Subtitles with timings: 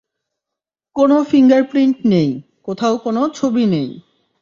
[0.95, 2.29] কোন ফিঙ্গারপ্রিন্ট নেই,
[2.63, 3.89] কোথাও কোন ছবি নেই।